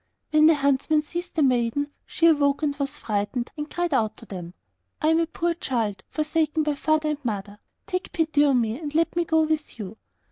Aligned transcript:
When 0.31 0.47
the 0.47 0.55
huntsmen 0.55 1.03
seized 1.03 1.35
the 1.35 1.43
maiden, 1.43 1.91
she 2.07 2.25
awoke 2.25 2.63
and 2.63 2.75
was 2.77 2.97
frightened, 2.97 3.51
and 3.55 3.69
cried 3.69 3.93
out 3.93 4.17
to 4.17 4.25
them, 4.25 4.55
'I 4.99 5.07
am 5.09 5.19
a 5.19 5.27
poor 5.27 5.53
child, 5.53 6.01
forsaken 6.09 6.63
by 6.63 6.73
father 6.73 7.09
and 7.09 7.23
mother; 7.23 7.59
take 7.85 8.11
pity 8.11 8.43
on 8.43 8.59
me, 8.59 8.79
and 8.79 8.95
let 8.95 9.15
me 9.15 9.25
go 9.25 9.41
with 9.43 9.77
you. 9.77 9.97